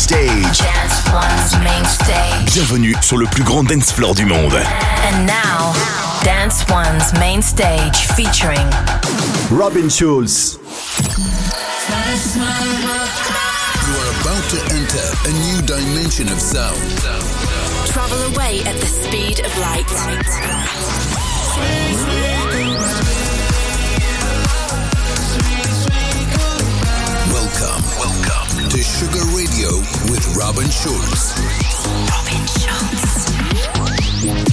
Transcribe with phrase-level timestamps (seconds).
[0.00, 0.58] stage.
[0.58, 2.54] Dance One's main stage.
[2.54, 4.54] Bienvenue sur le plus grand dance floor du monde.
[4.54, 5.74] And now,
[6.24, 8.66] Dance One's main stage featuring
[9.50, 10.58] Robin Schulz.
[12.24, 12.40] You
[13.92, 16.80] are about to enter a new dimension of sound.
[17.86, 19.84] Travel away at the speed of light.
[28.70, 29.68] To Sugar Radio
[30.12, 31.34] with Robin Schulz.
[32.08, 34.49] Robin Schulz.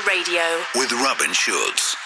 [0.00, 0.40] Radio.
[0.74, 2.01] With Robin Schulz.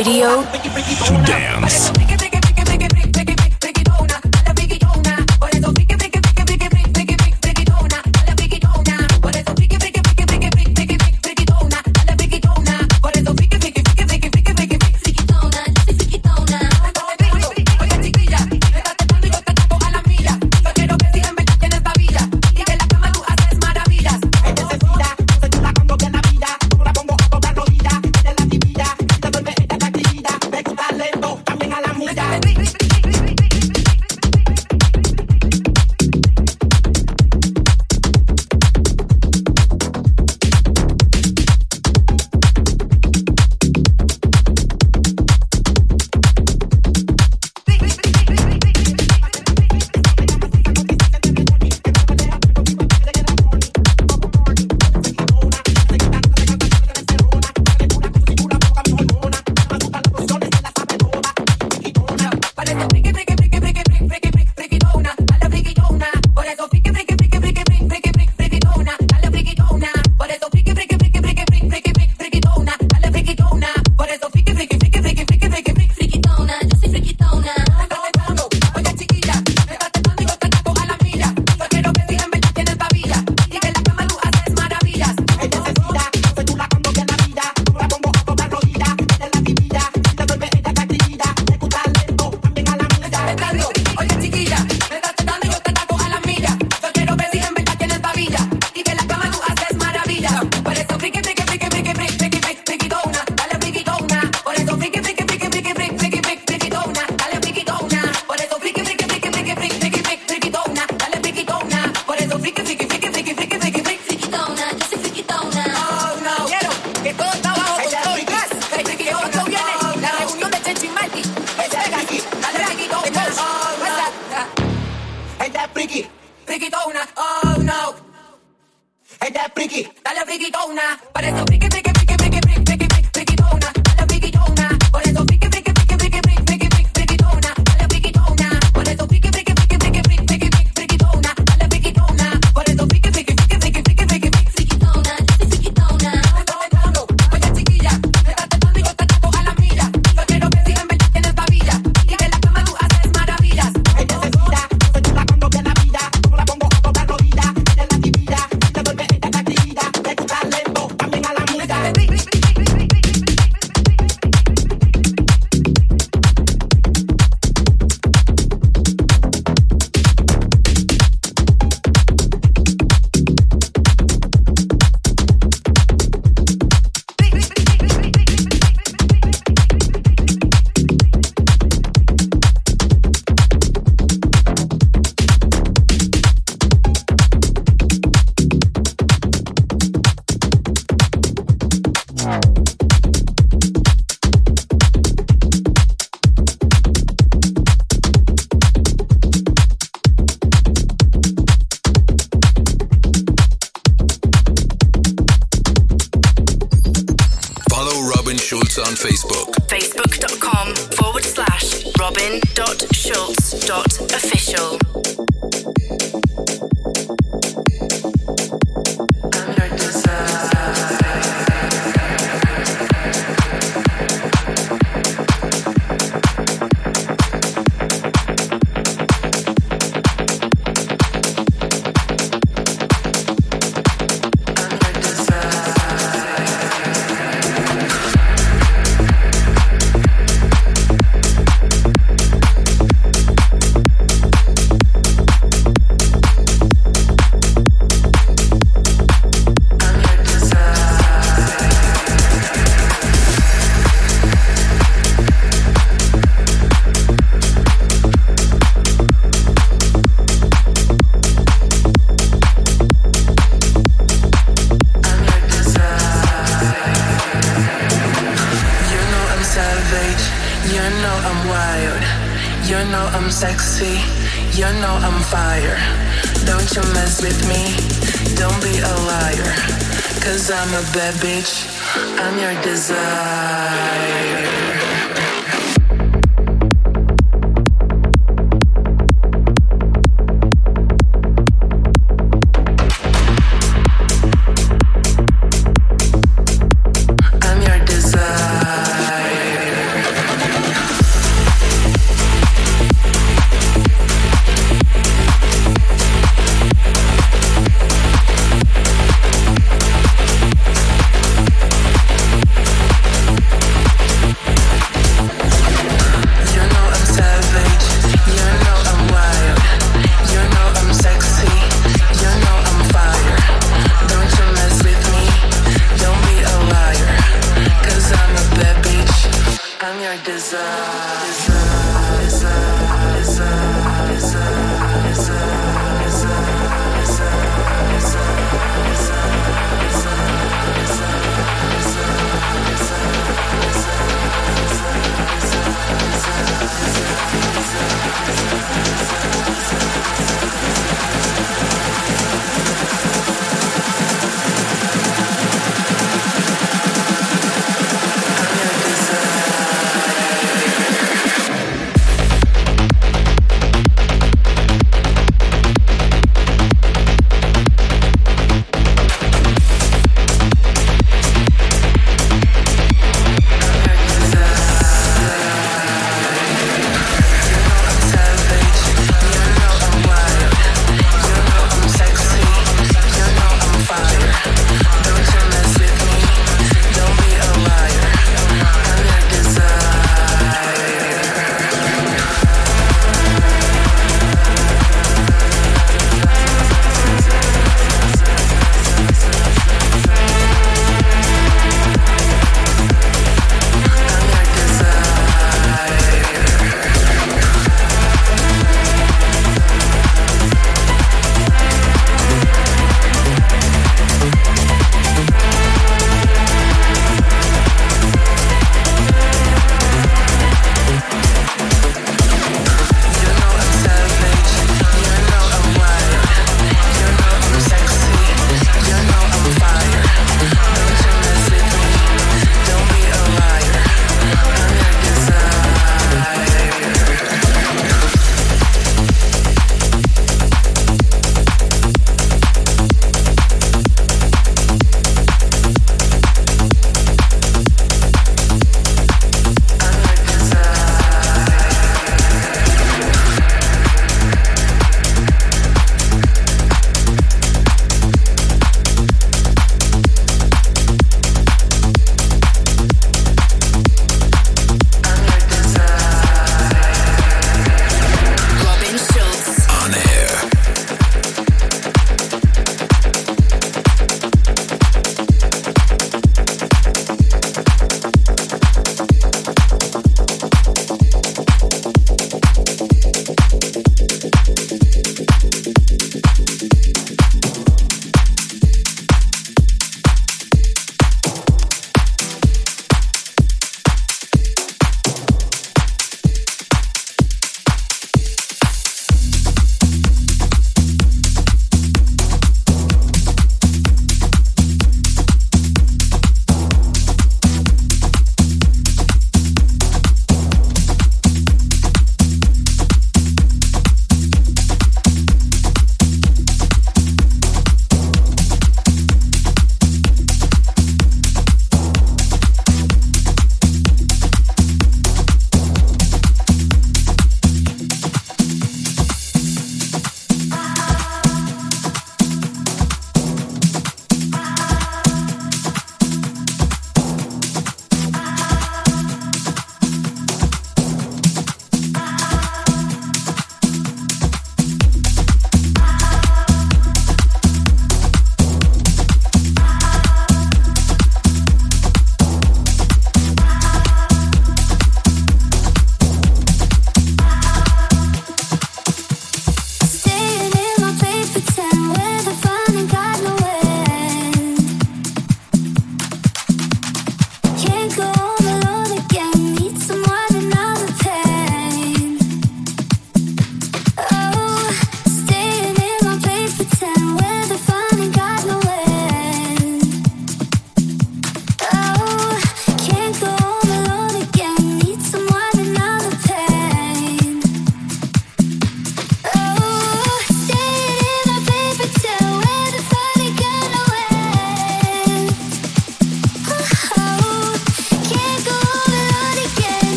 [0.00, 0.42] Radio
[1.04, 2.39] To dance.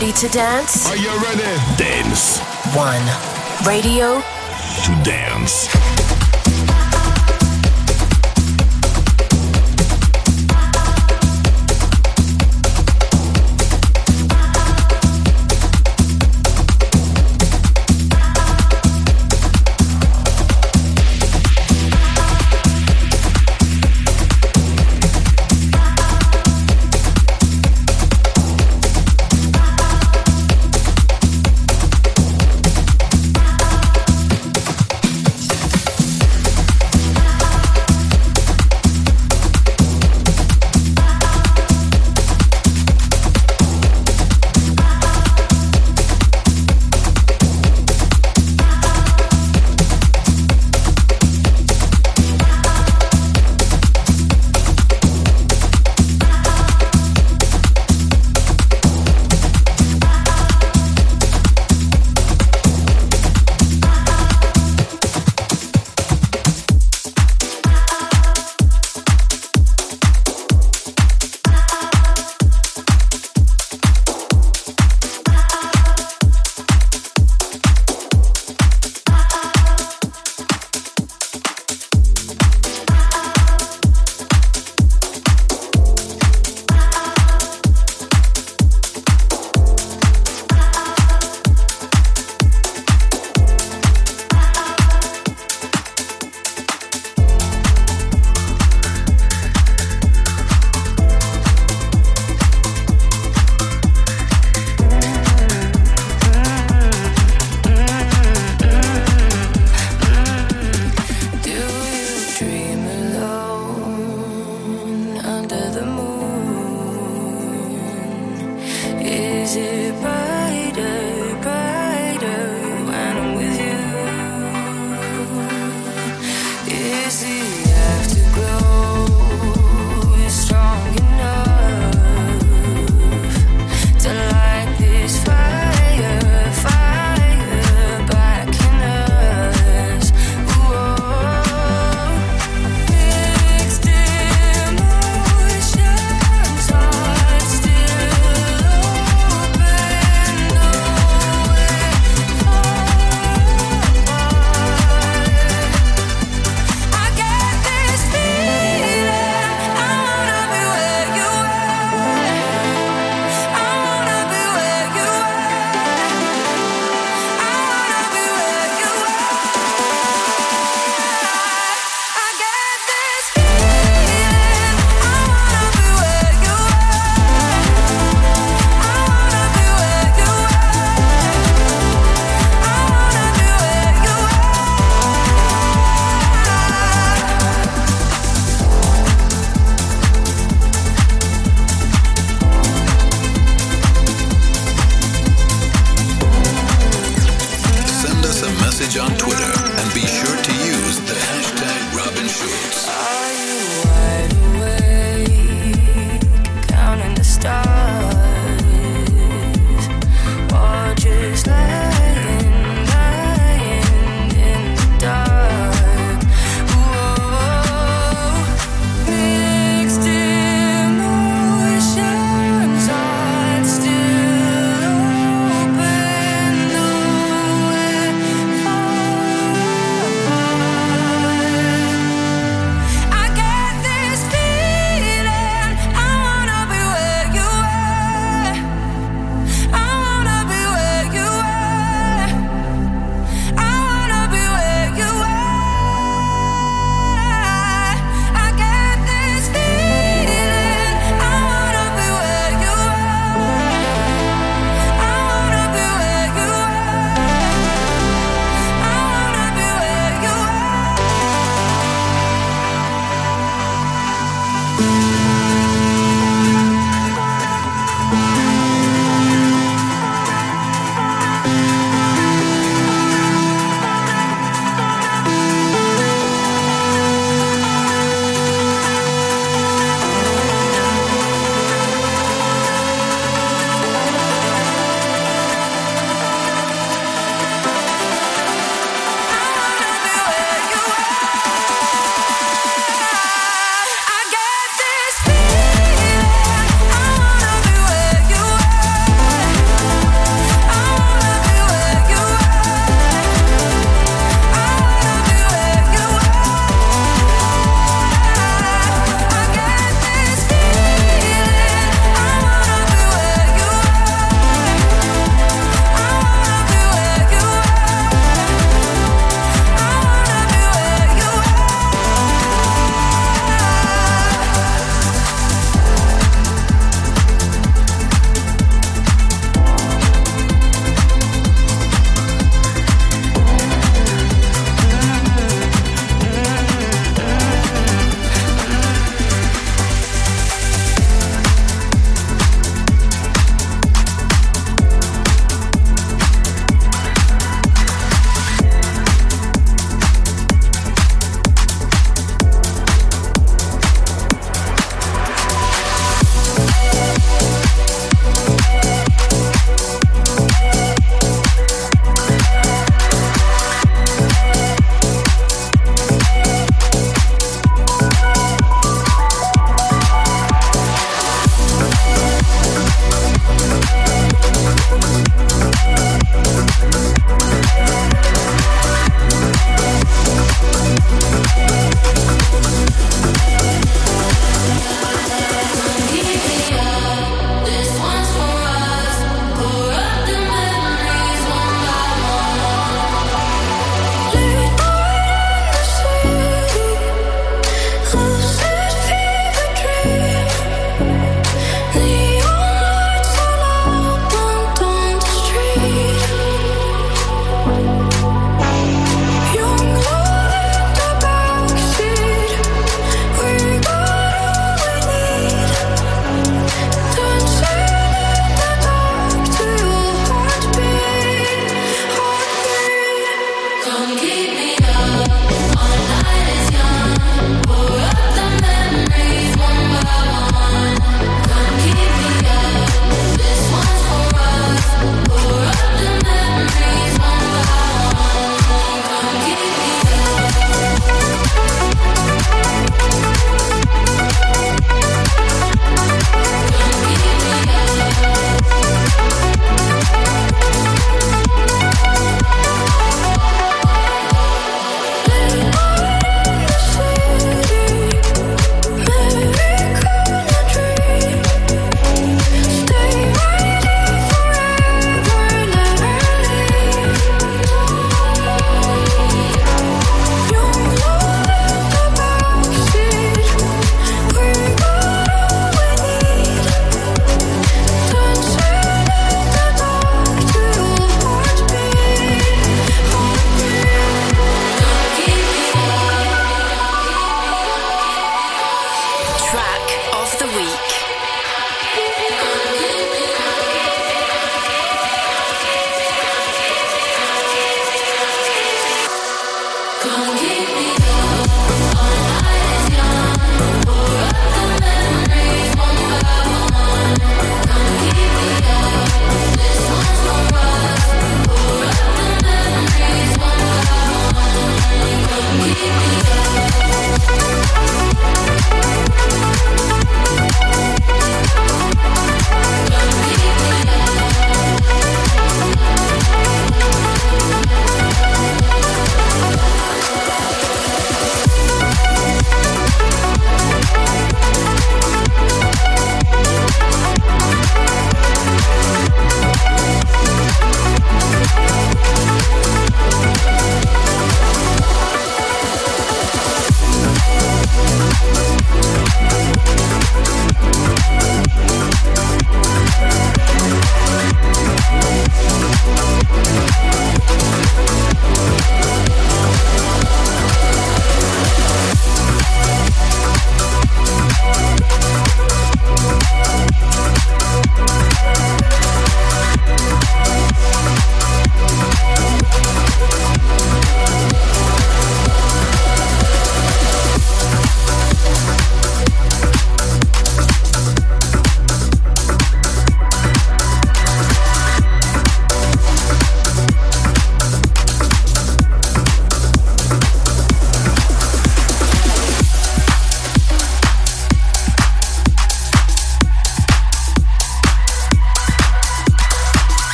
[0.00, 0.86] Ready to dance?
[0.86, 1.42] Are you ready?
[1.76, 2.38] Dance
[2.72, 3.02] One.
[3.66, 4.20] Radio
[4.84, 6.07] to dance.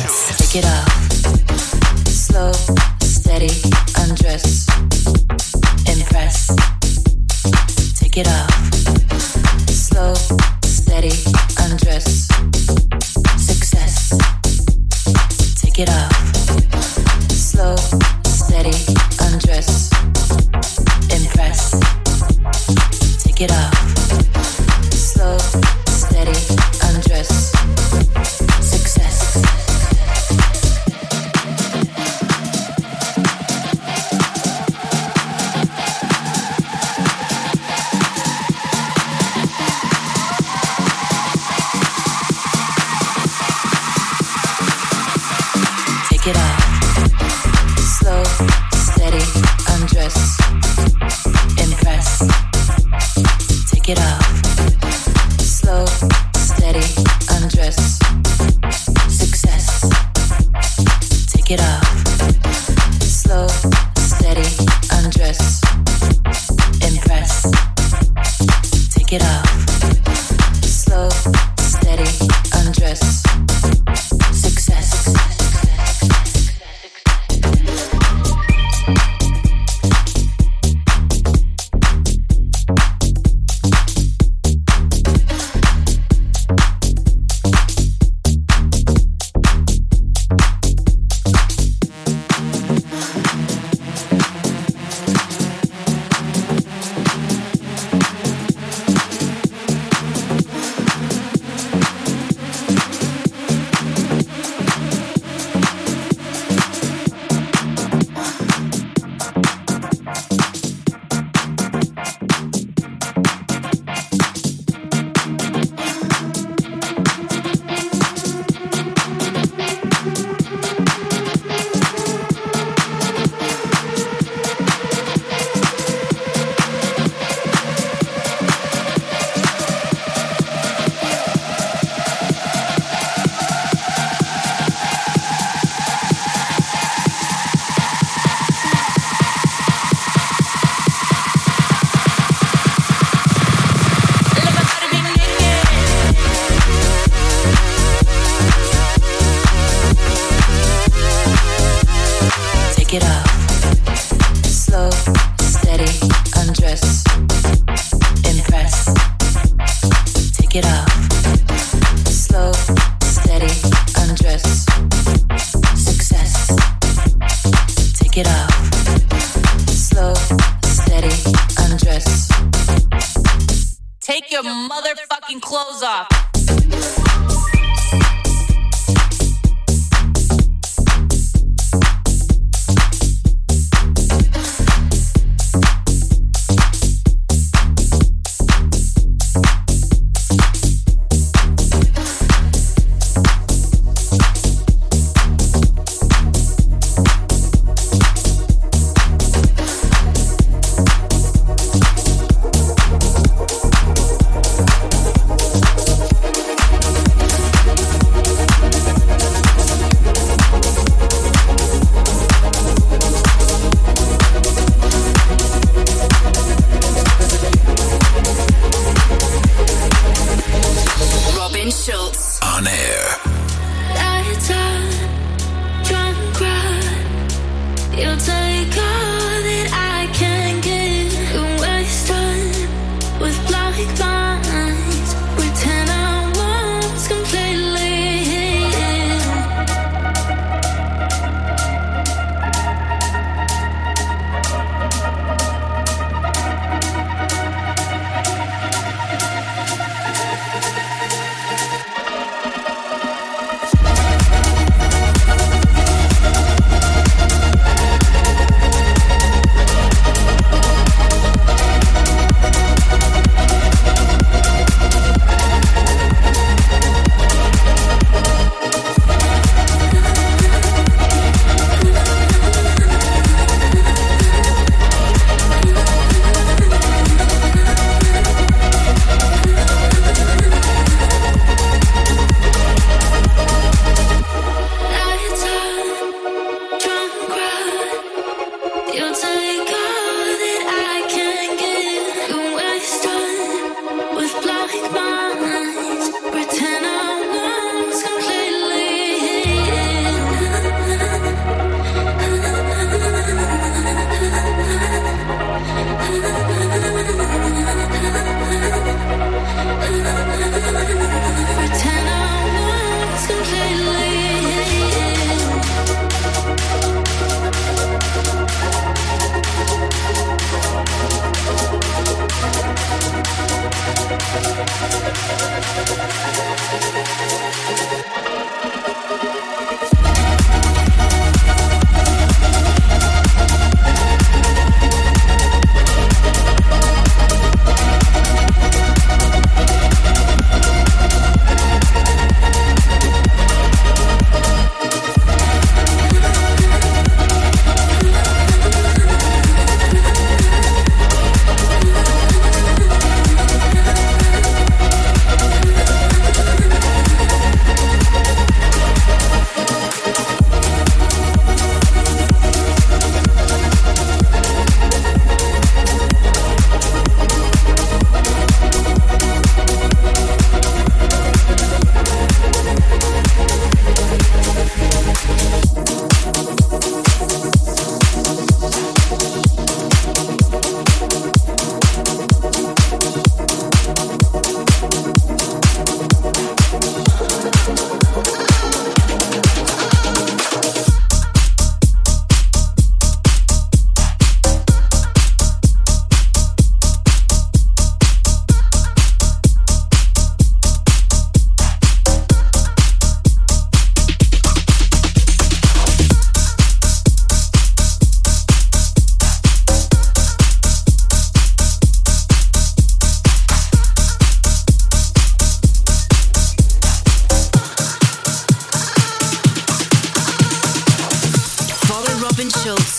[0.00, 0.36] dance.
[0.38, 0.87] Pick it up.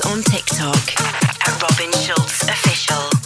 [0.06, 3.19] On TikTok at Robin Schulz Official.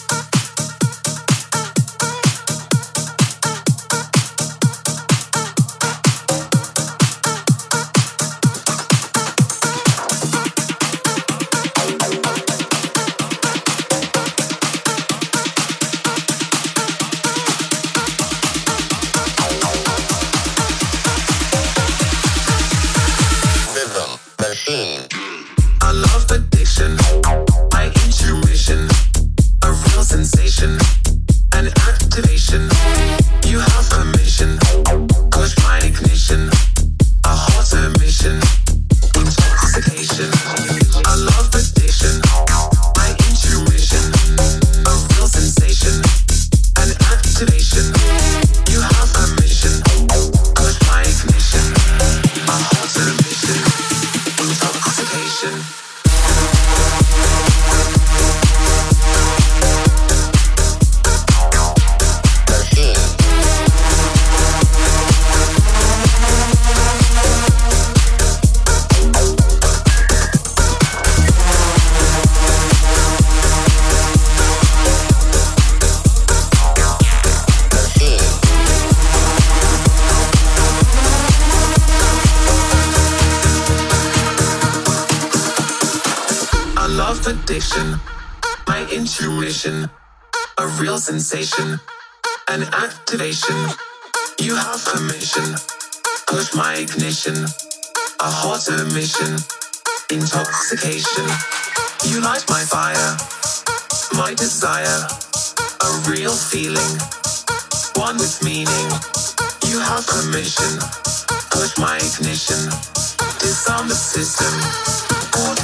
[105.84, 106.97] A real feeling.
[107.95, 108.88] One with meaning.
[109.67, 110.79] You have permission.
[111.51, 112.71] Push my ignition.
[113.39, 114.53] Disarm the system.
[115.31, 115.63] Caught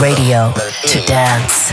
[0.00, 0.52] Radio
[0.86, 1.67] to dance.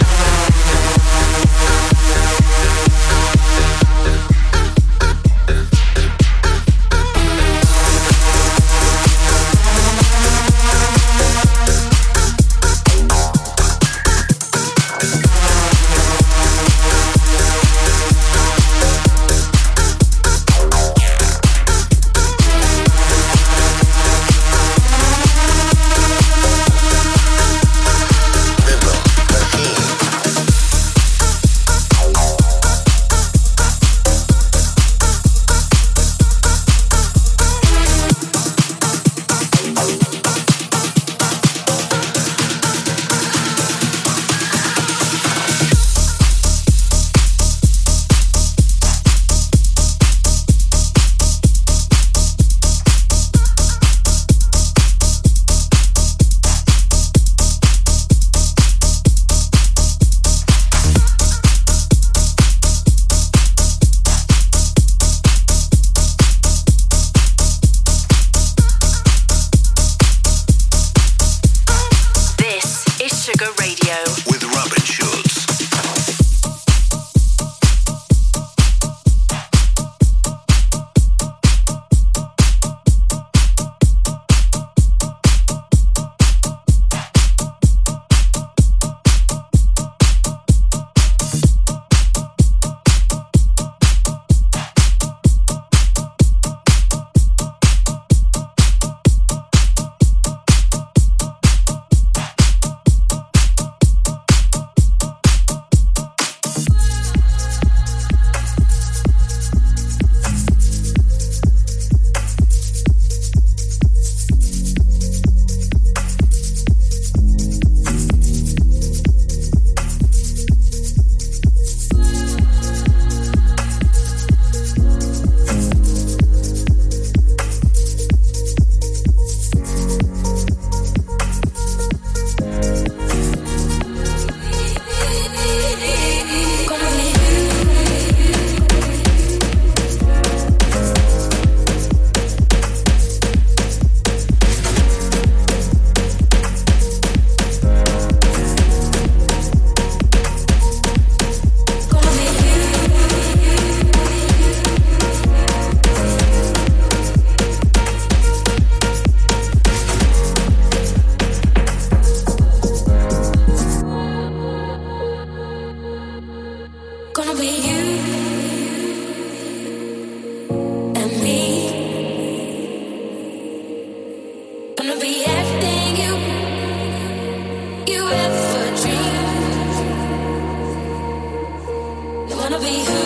[182.46, 183.05] Gonna be who